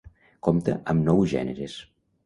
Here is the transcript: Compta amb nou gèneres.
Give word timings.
Compta 0.47 0.75
amb 0.95 1.07
nou 1.11 1.23
gèneres. 1.37 1.81